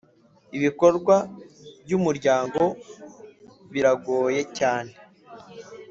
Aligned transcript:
ibikorwa 0.57 1.15
by 1.83 1.91
‘Umuryango 1.97 2.61
biragoye 3.71 4.41
cyane. 4.57 4.91